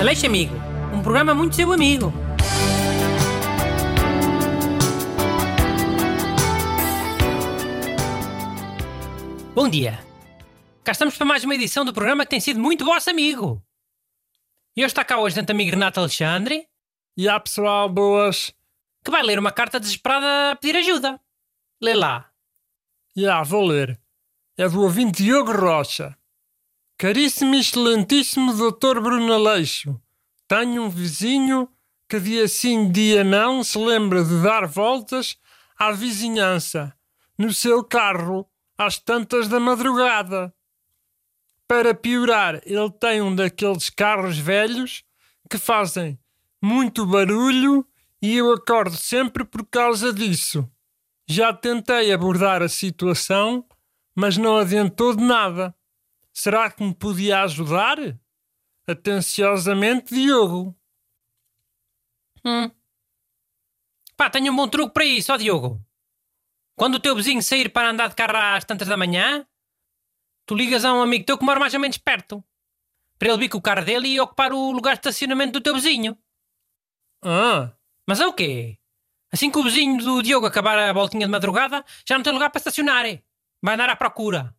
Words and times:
Aleixo 0.00 0.26
Amigo, 0.26 0.54
um 0.92 1.02
programa 1.02 1.34
muito 1.34 1.56
seu 1.56 1.72
amigo. 1.72 2.12
Bom 9.54 9.68
dia. 9.68 9.98
Cá 10.82 10.92
estamos 10.92 11.16
para 11.16 11.24
mais 11.26 11.44
uma 11.44 11.54
edição 11.54 11.84
do 11.84 11.92
programa 11.92 12.24
que 12.24 12.30
tem 12.30 12.40
sido 12.40 12.58
muito 12.60 12.84
vosso 12.84 13.08
amigo. 13.10 13.62
E 14.76 14.80
hoje 14.80 14.86
está 14.86 15.04
cá 15.04 15.18
o 15.18 15.26
agente 15.26 15.50
amigo 15.52 15.70
Renato 15.70 16.00
Alexandre, 16.00 16.66
E 17.16 17.28
há 17.28 17.38
pessoal, 17.38 17.88
boas. 17.88 18.52
que 19.04 19.10
vai 19.10 19.22
ler 19.22 19.38
uma 19.38 19.52
carta 19.52 19.78
desesperada 19.78 20.52
a 20.52 20.56
pedir 20.56 20.76
ajuda. 20.76 21.20
Lê 21.80 21.94
lá. 21.94 22.28
Há, 23.30 23.42
vou 23.44 23.64
ler. 23.64 24.00
É 24.58 24.68
do 24.68 24.82
ouvinte 24.82 25.22
Diogo 25.22 25.52
Rocha. 25.52 26.16
Caríssimo 26.96 27.56
e 27.56 27.58
excelentíssimo 27.58 28.52
Dr. 28.52 29.00
Bruno 29.00 29.32
Aleixo, 29.32 30.00
tenho 30.46 30.84
um 30.84 30.88
vizinho 30.88 31.68
que 32.08 32.20
dia 32.20 32.46
sim, 32.46 32.90
dia 32.90 33.24
não 33.24 33.64
se 33.64 33.76
lembra 33.76 34.22
de 34.22 34.40
dar 34.40 34.64
voltas 34.64 35.36
à 35.76 35.90
vizinhança, 35.90 36.94
no 37.36 37.52
seu 37.52 37.82
carro, 37.82 38.48
às 38.78 38.96
tantas 38.96 39.48
da 39.48 39.58
madrugada. 39.58 40.54
Para 41.66 41.94
piorar, 41.94 42.62
ele 42.64 42.90
tem 42.92 43.20
um 43.20 43.34
daqueles 43.34 43.90
carros 43.90 44.38
velhos 44.38 45.02
que 45.50 45.58
fazem 45.58 46.16
muito 46.62 47.04
barulho 47.04 47.84
e 48.22 48.36
eu 48.36 48.52
acordo 48.52 48.96
sempre 48.96 49.44
por 49.44 49.66
causa 49.66 50.12
disso. 50.12 50.70
Já 51.26 51.52
tentei 51.52 52.12
abordar 52.12 52.62
a 52.62 52.68
situação, 52.68 53.66
mas 54.14 54.36
não 54.36 54.58
adiantou 54.58 55.16
de 55.16 55.24
nada. 55.24 55.74
Será 56.34 56.68
que 56.70 56.82
me 56.82 56.92
podia 56.92 57.42
ajudar? 57.42 57.96
Atenciosamente, 58.88 60.12
Diogo. 60.12 60.76
Hum. 62.44 62.70
Pá, 64.16 64.28
tenho 64.28 64.52
um 64.52 64.56
bom 64.56 64.68
truque 64.68 64.92
para 64.92 65.04
isso, 65.04 65.32
ó 65.32 65.36
Diogo. 65.36 65.80
Quando 66.76 66.96
o 66.96 67.00
teu 67.00 67.14
vizinho 67.14 67.40
sair 67.42 67.68
para 67.70 67.88
andar 67.90 68.08
de 68.08 68.16
carro 68.16 68.36
às 68.36 68.64
tantas 68.64 68.88
da 68.88 68.96
manhã, 68.96 69.46
tu 70.44 70.56
ligas 70.56 70.84
a 70.84 70.92
um 70.92 71.02
amigo 71.02 71.24
teu 71.24 71.38
que 71.38 71.44
mora 71.44 71.60
mais 71.60 71.72
ou 71.72 71.80
menos 71.80 71.98
perto. 71.98 72.44
Para 73.16 73.28
ele 73.28 73.38
vir 73.38 73.48
com 73.48 73.58
o 73.58 73.62
carro 73.62 73.84
dele 73.84 74.08
e 74.08 74.20
ocupar 74.20 74.52
o 74.52 74.72
lugar 74.72 74.94
de 74.94 74.98
estacionamento 74.98 75.52
do 75.52 75.60
teu 75.62 75.72
vizinho. 75.74 76.18
Ah, 77.22 77.72
Mas 78.08 78.20
é 78.20 78.26
o 78.26 78.32
quê? 78.34 78.76
Assim 79.32 79.50
que 79.50 79.58
o 79.58 79.62
vizinho 79.62 79.98
do 79.98 80.20
Diogo 80.22 80.46
acabar 80.46 80.78
a 80.78 80.92
voltinha 80.92 81.26
de 81.26 81.30
madrugada, 81.32 81.84
já 82.06 82.16
não 82.16 82.22
tem 82.24 82.32
lugar 82.32 82.50
para 82.50 82.58
estacionar. 82.58 83.06
é? 83.06 83.22
Vai 83.62 83.74
andar 83.74 83.88
à 83.88 83.96
procura. 83.96 84.54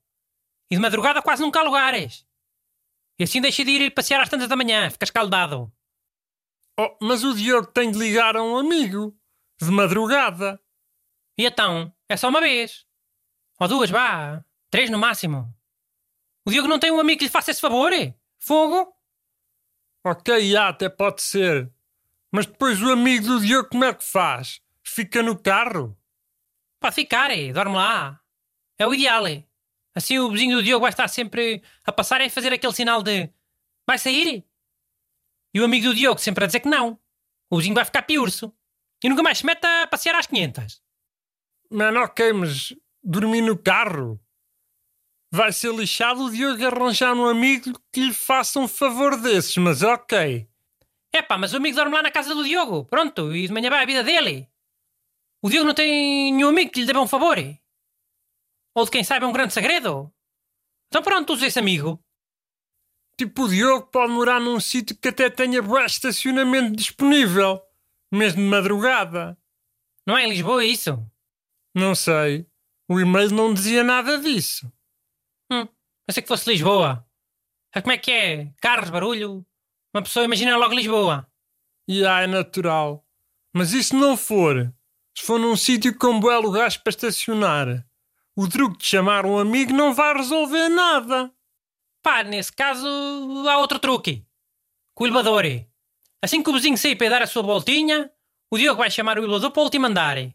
E 0.70 0.76
de 0.76 0.82
madrugada 0.82 1.22
quase 1.22 1.42
nunca 1.42 1.60
há 1.60 1.64
lugares. 1.64 2.26
E 3.20 3.24
assim 3.24 3.40
deixa 3.40 3.64
de 3.64 3.72
ir 3.72 3.92
passear 3.92 4.22
às 4.22 4.30
tantas 4.30 4.48
da 4.48 4.56
manhã, 4.56 4.90
fica 4.90 5.06
escaldado. 5.06 5.72
oh, 6.78 6.98
mas 7.02 7.24
o 7.24 7.34
Diogo 7.34 7.68
tem 7.68 7.92
de 7.92 7.98
ligar 7.98 8.36
a 8.36 8.44
um 8.44 8.58
amigo. 8.58 9.18
De 9.62 9.72
madrugada. 9.72 10.60
E 11.38 11.46
então? 11.46 11.94
É 12.10 12.18
só 12.18 12.28
uma 12.28 12.42
vez. 12.42 12.86
Ou 13.60 13.68
duas, 13.68 13.90
vá. 13.90 14.44
Três 14.70 14.90
no 14.90 15.00
máximo. 15.00 15.54
O 16.46 16.52
Diogo 16.52 16.68
não 16.68 16.80
tem 16.80 16.92
um 16.92 17.00
amigo 17.00 17.20
que 17.20 17.26
lhe 17.26 17.32
faça 17.32 17.52
esse 17.52 17.62
favor? 17.62 17.92
Fogo? 18.38 18.94
Ok, 20.04 20.52
já, 20.52 20.70
até 20.70 20.90
pode 20.90 21.22
ser. 21.22 21.72
Mas 22.32 22.46
depois 22.46 22.82
o 22.82 22.92
amigo 22.92 23.26
do 23.26 23.40
Diogo 23.40 23.70
como 23.70 23.86
é 23.86 23.94
que 23.94 24.04
faz? 24.04 24.62
Fica 24.84 25.24
no 25.24 25.38
carro? 25.38 25.98
Pode 26.80 26.96
ficar, 26.96 27.32
é. 27.32 27.52
Dorme 27.54 27.76
lá. 27.76 28.20
É 28.78 28.86
o 28.86 28.94
ideal, 28.94 29.26
é. 29.26 29.46
Assim 29.96 30.20
o 30.20 30.30
vizinho 30.30 30.58
do 30.58 30.64
Diogo 30.64 30.82
vai 30.82 30.90
estar 30.90 31.08
sempre 31.08 31.64
a 31.86 31.92
passar 31.92 32.20
e 32.22 32.30
fazer 32.30 32.52
aquele 32.52 32.74
sinal 32.74 33.02
de 33.02 33.30
vai 33.88 33.98
sair? 33.98 34.46
E 35.54 35.62
o 35.62 35.64
amigo 35.64 35.88
do 35.88 35.96
Diogo 35.96 36.20
sempre 36.20 36.44
a 36.44 36.48
dizer 36.48 36.60
que 36.60 36.68
não. 36.68 37.00
O 37.50 37.58
vizinho 37.58 37.76
vai 37.76 37.86
ficar 37.86 38.02
piurso. 38.02 38.54
E 39.02 39.08
nunca 39.08 39.24
mais 39.24 39.38
se 39.38 39.46
mete 39.46 39.66
a 39.66 39.88
passear 39.88 40.16
às 40.16 40.28
500. 40.28 40.82
Mano, 41.72 42.02
ok, 42.02 42.34
mas 42.34 42.76
dormir 43.02 43.42
no 43.42 43.58
carro? 43.58 44.20
Vai 45.32 45.54
ser 45.54 45.74
lixado 45.74 46.26
o 46.26 46.32
Diogo 46.32 46.66
arranjar 46.66 47.14
um 47.14 47.26
amigo 47.26 47.72
que 47.92 48.02
lhe 48.02 48.14
faça 48.14 48.60
um 48.60 48.68
favor 48.68 49.20
desses, 49.20 49.56
mas 49.58 49.82
ok. 49.82 50.48
Epá, 51.14 51.38
mas 51.38 51.54
o 51.54 51.58
amigo 51.58 51.76
dorme 51.76 51.96
lá 51.96 52.04
na 52.04 52.12
casa 52.12 52.36
do 52.36 52.44
Diogo. 52.44 52.86
Pronto, 52.86 53.34
e 53.34 53.48
de 53.48 53.54
manhã 53.54 53.70
vai 53.70 53.84
a 53.84 53.86
vida 53.86 54.04
dele. 54.04 54.50
O 55.42 55.50
Diogo 55.50 55.68
não 55.68 55.74
tem 55.74 56.34
nenhum 56.34 56.50
amigo 56.50 56.72
que 56.72 56.82
lhe 56.82 56.86
deva 56.86 57.00
um 57.00 57.08
favor. 57.08 57.38
Ou 58.76 58.86
de 58.86 58.92
quem 58.92 59.04
saiba 59.04 59.26
um 59.26 59.32
grande 59.32 59.54
segredo. 59.54 60.14
Então 60.88 61.02
pronto, 61.02 61.34
usa 61.34 61.48
esse 61.48 61.58
amigo. 61.58 62.00
Tipo, 63.18 63.44
o 63.44 63.48
Diogo 63.48 63.88
pode 63.88 64.12
morar 64.12 64.42
num 64.42 64.60
sítio 64.60 64.98
que 64.98 65.08
até 65.08 65.30
tenha 65.30 65.62
bom 65.62 65.80
estacionamento 65.80 66.76
disponível, 66.76 67.62
mesmo 68.12 68.42
de 68.42 68.48
madrugada. 68.50 69.38
Não 70.06 70.18
é 70.18 70.26
em 70.26 70.30
Lisboa 70.30 70.64
isso? 70.66 71.00
Não 71.74 71.96
sei. 71.96 72.46
O 72.90 73.00
e-mail 73.00 73.32
não 73.32 73.54
dizia 73.54 73.84
nada 73.84 74.20
disso. 74.20 74.72
Hum, 75.52 75.68
pensei 76.06 76.22
que 76.22 76.28
fosse 76.28 76.50
Lisboa. 76.50 77.08
Sabe 77.74 77.84
como 77.84 77.94
é 77.94 77.98
que 77.98 78.12
é? 78.12 78.54
Carros, 78.62 78.90
barulho. 78.90 79.46
Uma 79.94 80.04
pessoa 80.04 80.26
imagina 80.26 80.58
logo 80.58 80.76
Lisboa. 80.76 81.26
E 81.88 82.04
é 82.04 82.28
natural. 82.28 83.06
Mas 83.54 83.72
e 83.72 83.82
se 83.84 83.96
não 83.96 84.18
for? 84.18 84.74
Se 85.18 85.26
for 85.26 85.40
num 85.40 85.56
sítio 85.56 85.98
com 85.98 86.20
bons 86.20 86.42
lugares 86.42 86.78
para 86.78 86.90
estacionar, 86.90 87.88
o 88.36 88.50
truque 88.50 88.78
de 88.78 88.86
chamar 88.86 89.26
um 89.26 89.38
amigo 89.38 89.72
não 89.74 89.94
vai 89.94 90.14
resolver 90.14 90.68
nada. 90.70 91.32
Pá, 92.04 92.24
nesse 92.24 92.52
caso 92.52 92.88
há 93.48 93.58
outro 93.58 93.80
truque. 93.80 94.26
Com 94.94 95.06
o 95.06 95.08
elevador. 95.08 95.44
Assim 96.22 96.44
que 96.44 96.50
o 96.50 96.54
vizinho 96.54 96.78
sair 96.78 96.96
para 96.96 97.10
dar 97.10 97.22
a 97.22 97.28
sua 97.28 97.42
voltinha, 97.42 98.12
o 98.52 98.58
Diogo 98.58 98.80
vai 98.80 98.92
chamar 98.92 99.18
o 99.18 99.24
elevador 99.24 99.52
para 99.52 99.62
o 99.62 99.64
último 99.64 99.88
andar. 99.88 100.18
E 100.18 100.34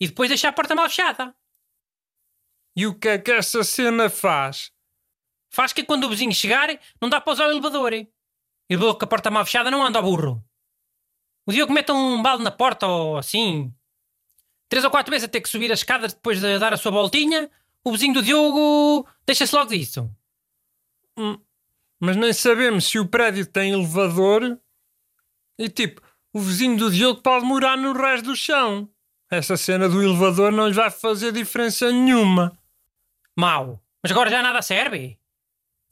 depois 0.00 0.28
deixar 0.28 0.50
a 0.50 0.52
porta 0.52 0.74
mal 0.74 0.88
fechada. 0.88 1.34
E 2.76 2.86
o 2.86 2.94
que 2.98 3.08
é 3.08 3.18
que 3.18 3.30
essa 3.30 3.64
cena 3.64 4.08
faz? 4.10 4.70
Faz 5.50 5.72
que 5.72 5.84
quando 5.84 6.04
o 6.04 6.08
vizinho 6.08 6.34
chegar, 6.34 6.68
não 7.00 7.08
dá 7.08 7.20
para 7.20 7.32
usar 7.32 7.46
o 7.46 7.50
elevador. 7.50 7.92
E 7.92 8.08
o 8.70 8.70
elevador 8.70 8.98
com 8.98 9.04
a 9.04 9.08
porta 9.08 9.30
mal 9.30 9.44
fechada 9.44 9.70
não 9.70 9.82
anda 9.82 9.98
ao 9.98 10.04
burro. 10.04 10.42
O 11.46 11.52
Diogo 11.52 11.72
mete 11.72 11.92
um 11.92 12.22
balde 12.22 12.44
na 12.44 12.50
porta 12.50 12.86
ou 12.86 13.18
assim. 13.18 13.74
Três 14.72 14.86
ou 14.86 14.90
quatro 14.90 15.10
vezes 15.10 15.26
a 15.26 15.28
ter 15.28 15.42
que 15.42 15.50
subir 15.50 15.70
as 15.70 15.80
escadas 15.80 16.14
depois 16.14 16.40
de 16.40 16.58
dar 16.58 16.72
a 16.72 16.78
sua 16.78 16.90
voltinha, 16.90 17.50
o 17.84 17.92
vizinho 17.92 18.14
do 18.14 18.22
Diogo 18.22 19.06
deixa-se 19.26 19.54
logo 19.54 19.68
disso. 19.68 20.10
Mas 22.00 22.16
nem 22.16 22.32
sabemos 22.32 22.86
se 22.86 22.98
o 22.98 23.06
prédio 23.06 23.44
tem 23.44 23.74
elevador. 23.74 24.58
E 25.58 25.68
tipo, 25.68 26.00
o 26.32 26.40
vizinho 26.40 26.78
do 26.78 26.90
Diogo 26.90 27.20
pode 27.20 27.44
morar 27.44 27.76
no 27.76 27.92
resto 27.92 28.30
do 28.30 28.34
chão. 28.34 28.88
Essa 29.30 29.58
cena 29.58 29.90
do 29.90 30.02
elevador 30.02 30.50
não 30.50 30.68
lhe 30.68 30.72
vai 30.72 30.90
fazer 30.90 31.32
diferença 31.32 31.92
nenhuma. 31.92 32.58
Mau. 33.36 33.78
Mas 34.02 34.10
agora 34.10 34.30
já 34.30 34.42
nada 34.42 34.62
serve. 34.62 35.18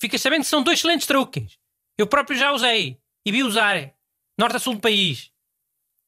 Ficas 0.01 0.23
sabendo 0.23 0.41
que 0.41 0.49
são 0.49 0.63
dois 0.63 0.79
excelentes 0.79 1.07
truques. 1.07 1.59
Eu 1.99 2.07
próprio 2.07 2.39
já 2.39 2.51
usei. 2.51 2.99
E 3.27 3.31
vi 3.31 3.43
usar. 3.43 3.93
Norte 4.39 4.57
a 4.57 4.59
sul 4.59 4.77
do 4.77 4.81
país. 4.81 5.31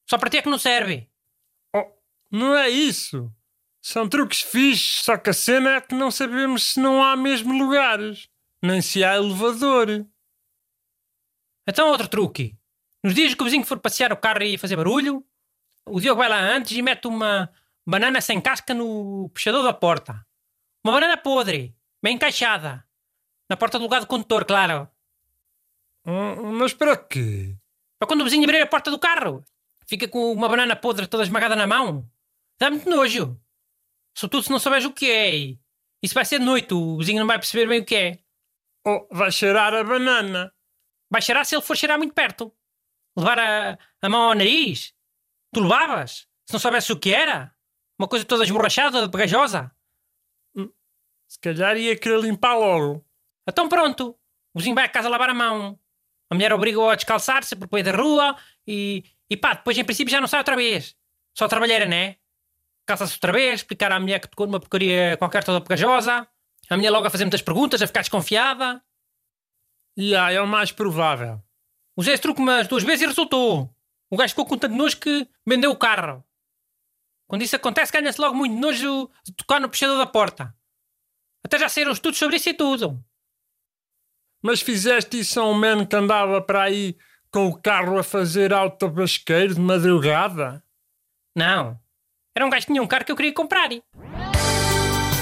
Só 0.09 0.17
para 0.17 0.31
ti 0.31 0.39
é 0.39 0.43
que 0.43 0.49
não 0.49 0.59
serve. 0.59 1.12
Não 2.33 2.57
é 2.57 2.69
isso. 2.71 3.31
São 3.83 4.09
truques 4.09 4.41
fixes, 4.41 5.05
só 5.05 5.19
que 5.19 5.31
a 5.31 5.35
cena 5.35 5.77
é 5.77 5.81
que 5.81 5.95
não 5.95 6.11
sabemos 6.11 6.63
se 6.73 6.81
não 6.81 7.03
há 7.03 7.17
mesmo 7.17 7.53
lugares. 7.53 8.29
Nem 8.63 8.81
se 8.81 9.05
há 9.05 9.17
elevador. 9.17 10.07
Então 11.69 11.89
outro 11.91 12.09
truque. 12.09 12.57
Nos 13.05 13.15
dias 13.15 13.35
que 13.35 13.43
o 13.43 13.45
vizinho 13.45 13.65
for 13.65 13.79
passear 13.79 14.13
o 14.13 14.17
carro 14.17 14.43
e 14.43 14.57
fazer 14.57 14.77
barulho, 14.77 15.27
o 15.85 16.01
Diogo 16.01 16.21
vai 16.21 16.29
lá 16.29 16.39
antes 16.39 16.73
e 16.73 16.81
mete 16.81 17.07
uma 17.09 17.53
banana 17.85 18.21
sem 18.21 18.41
casca 18.41 18.73
no 18.73 19.29
puxador 19.31 19.65
da 19.65 19.75
porta. 19.75 20.25
Uma 20.85 20.95
banana 20.95 21.17
podre, 21.17 21.77
bem 22.03 22.15
encaixada. 22.15 22.87
Na 23.51 23.57
porta 23.57 23.79
do 23.79 23.83
lugar 23.83 24.01
do 24.01 24.07
condutor, 24.07 24.45
claro. 24.45 24.89
Hum, 26.07 26.53
Mas 26.53 26.73
para 26.73 26.97
quê? 26.97 27.57
Para 27.99 28.07
quando 28.07 28.21
o 28.21 28.25
vizinho 28.25 28.45
abrir 28.45 28.63
a 28.63 28.67
porta 28.67 28.91
do 28.91 28.99
carro, 28.99 29.45
fica 29.87 30.07
com 30.09 30.33
uma 30.33 30.49
banana 30.49 30.77
podre 30.77 31.07
toda 31.09 31.25
esmagada 31.25 31.57
na 31.57 31.67
mão. 31.67 32.09
Dá 32.63 32.71
muito 32.71 32.89
nojo. 32.89 33.37
Sobretudo 34.17 34.45
se 34.45 34.51
não 34.53 34.61
souberes 34.61 34.85
o 34.85 34.93
que 34.93 35.11
é. 35.11 35.59
Isso 36.01 36.15
vai 36.15 36.25
ser 36.25 36.39
noite, 36.39 36.73
o 36.73 36.97
vizinho 36.97 37.19
não 37.19 37.27
vai 37.27 37.37
perceber 37.37 37.67
bem 37.67 37.81
o 37.81 37.85
que 37.85 37.97
é. 37.97 38.19
Oh, 38.87 39.05
vai 39.11 39.33
cheirar 39.33 39.75
a 39.75 39.83
banana. 39.83 40.55
Vai 41.11 41.21
cheirar 41.21 41.45
se 41.45 41.57
ele 41.57 41.63
for 41.63 41.77
cheirar 41.77 41.99
muito 41.99 42.15
perto. 42.15 42.55
Levar 43.19 43.37
a, 43.41 43.79
a 44.01 44.09
mão 44.09 44.29
ao 44.29 44.35
nariz. 44.37 44.95
Tu 45.53 45.61
levavas? 45.61 46.29
Se 46.47 46.53
não 46.53 46.61
soubesse 46.61 46.93
o 46.93 47.01
que 47.01 47.13
era? 47.13 47.53
Uma 47.99 48.07
coisa 48.07 48.25
toda 48.25 48.45
esborrachada, 48.45 49.11
pegajosa. 49.11 49.75
Se 51.27 51.41
calhar 51.41 51.77
ia 51.77 51.99
querer 51.99 52.21
limpar 52.21 52.55
logo. 52.55 53.05
Então 53.45 53.69
pronto. 53.69 54.17
O 54.55 54.61
vizinho 54.61 54.77
vai 54.77 54.85
a 54.85 54.89
casa 54.89 55.09
lavar 55.09 55.31
a 55.31 55.35
mão. 55.35 55.81
A 56.31 56.35
mulher 56.37 56.53
obriga-o 56.53 56.89
a 56.89 56.95
descalçar-se 56.95 57.57
por 57.57 57.69
meio 57.73 57.85
da 57.85 57.91
rua 57.91 58.39
e, 58.65 59.03
e 59.29 59.37
pá, 59.37 59.55
depois 59.55 59.77
em 59.77 59.85
princípio 59.85 60.13
já 60.13 60.21
não 60.21 60.29
sai 60.29 60.39
outra 60.39 60.55
vez. 60.55 60.97
Só 61.37 61.49
trabalheira, 61.49 61.87
né? 61.87 62.22
Calça-se 62.87 63.15
outra 63.15 63.33
vez, 63.33 63.61
explicar 63.61 63.93
à 63.93 64.01
mulher 64.01 64.21
que 64.21 64.29
tocou 64.29 64.47
numa 64.47 64.61
porcaria 64.61 65.17
qualquer 65.17 65.45
toda 65.45 65.61
pegajosa. 65.61 66.27
A 66.69 66.77
mulher 66.77 66.91
logo 66.91 67.07
a 67.07 67.11
fazer 67.11 67.25
muitas 67.25 67.43
perguntas, 67.43 67.81
a 67.81 67.87
ficar 67.87 68.01
desconfiada. 68.01 68.83
E 69.97 70.17
ah, 70.17 70.33
é 70.33 70.41
o 70.41 70.47
mais 70.47 70.73
provável. 70.73 71.43
Usei 71.97 72.15
esse 72.15 72.23
truque 72.23 72.41
umas 72.41 72.67
duas 72.67 72.83
vezes 72.83 73.03
e 73.03 73.07
resultou. 73.07 73.75
O 74.11 74.17
gajo 74.17 74.31
ficou 74.31 74.47
com 74.47 74.59
tanto 74.59 74.75
nojo 74.75 74.99
que 74.99 75.29
vendeu 75.47 75.71
o 75.71 75.77
carro. 75.77 76.25
Quando 77.29 77.43
isso 77.43 77.57
acontece, 77.57 77.93
ganha-se 77.93 78.21
logo 78.21 78.35
muito 78.35 78.55
nojo 78.55 79.11
de 79.25 79.33
tocar 79.35 79.61
no 79.61 79.69
puxador 79.69 79.99
da 79.99 80.07
porta. 80.07 80.55
Até 81.45 81.59
já 81.59 81.69
saíram 81.69 81.93
estudos 81.93 82.19
sobre 82.19 82.37
isso 82.37 82.49
e 82.49 82.55
tudo. 82.55 83.03
Mas 84.43 84.61
fizeste 84.61 85.21
isso 85.21 85.41
a 85.41 85.49
um 85.49 85.55
man 85.55 85.87
que 85.87 85.97
andava 85.97 86.43
para 86.43 86.65
aí 86.65 86.97
com 87.31 87.47
o 87.47 87.61
carro 87.61 87.99
a 87.99 88.03
fazer 88.03 88.53
autobasqueiro 88.53 89.55
de 89.55 89.61
madrugada? 89.61 90.63
Não. 91.35 91.81
Era 92.35 92.47
um 92.47 92.51
gajo 92.51 92.67
que 92.67 92.73
tinha 92.73 92.83
um 92.83 92.87
carro 92.87 93.05
que 93.05 93.13
eu 93.13 93.17
queria 93.17 93.35
comprar. 93.35 93.69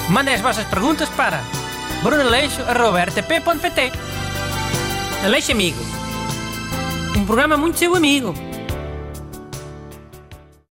Mandem 0.09 0.33
as 0.33 0.39
vossas 0.39 0.65
perguntas 0.65 1.09
para 1.09 1.41
brunaleixo.rtp.pt 2.03 3.91
Aleixo 5.25 5.51
Amigo. 5.51 5.79
Um 7.17 7.25
programa 7.25 7.57
muito 7.57 7.77
seu 7.77 7.93
amigo. 7.95 8.33